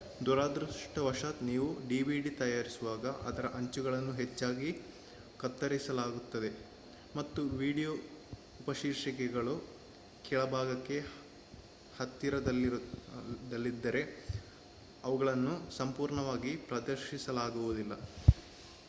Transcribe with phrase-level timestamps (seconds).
[0.21, 4.69] ದುರದೃಷ್ಟವಶಾತ್ ನೀವು dvd ತಯಾರಿಸುವಾಗ ಅದರ ಅಂಚುಗಳನ್ನು ಹೆಚ್ಚಾಗಿ
[5.39, 6.49] ಕತ್ತರಿಸಲಾಗುತ್ತದೆ
[7.15, 7.91] ಮತ್ತು ವೀಡಿಯೊ
[8.59, 9.55] ಉಪಶೀರ್ಷಿಕೆಗಳು
[10.25, 10.97] ಕೆಳಭಾಗಕ್ಕೆ
[11.93, 14.03] ಹತ್ತಿರದಲ್ಲಿದ್ದರೆ
[15.03, 17.93] ಅವುಗಳನ್ನು ಸಂಪೂರ್ಣವಾಗಿ ಪ್ರದರ್ಶಿಸಲಾಗುವುದಿಲ್ಲ